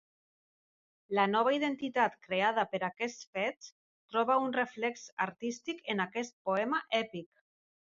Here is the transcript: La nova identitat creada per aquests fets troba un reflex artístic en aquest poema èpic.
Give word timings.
La 1.17 1.25
nova 1.33 1.51
identitat 1.57 2.15
creada 2.27 2.63
per 2.71 2.79
aquests 2.87 3.29
fets 3.37 3.69
troba 4.15 4.41
un 4.47 4.57
reflex 4.57 5.07
artístic 5.29 5.85
en 5.97 6.03
aquest 6.09 6.37
poema 6.51 6.83
èpic. 7.05 7.33